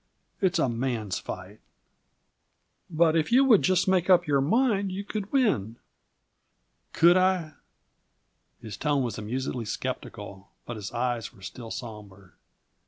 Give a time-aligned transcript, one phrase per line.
[0.41, 1.59] It's a man's fight!"
[2.89, 5.75] "But if you would just make up your mind, you could win."
[6.91, 7.53] "Could I?"
[8.59, 12.33] His tone was amusedly skeptical, but his eyes were still somber.